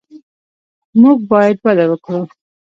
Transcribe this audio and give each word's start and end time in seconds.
موږ 1.01 1.17
باید 1.31 1.57
وده 1.65 1.85
ورکړو. 1.89 2.21